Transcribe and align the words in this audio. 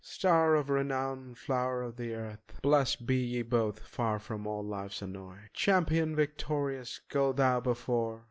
Star 0.03 0.55
of 0.55 0.71
renown, 0.71 1.35
flow'r 1.35 1.83
of 1.83 1.95
the 1.95 2.15
earth, 2.15 2.59
Blest 2.63 3.05
be 3.05 3.17
ye 3.17 3.43
both, 3.43 3.81
far 3.85 4.17
from 4.17 4.47
all 4.47 4.63
life's 4.63 5.03
annoy. 5.03 5.37
Champion 5.53 6.15
victorious, 6.15 7.01
go 7.09 7.31
thou 7.31 7.59
before! 7.59 8.19